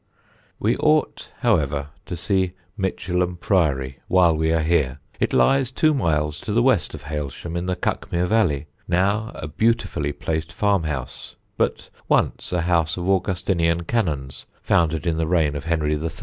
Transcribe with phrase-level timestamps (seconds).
[0.57, 4.97] We ought, however, to see Michelham Priory while we are here.
[5.19, 9.47] It lies two miles to the west of Hailsham, in the Cuckmere valley now a
[9.47, 15.65] beautifully placed farmhouse, but once a house of Augustinian Canons founded in the reign of
[15.65, 16.09] Henry III.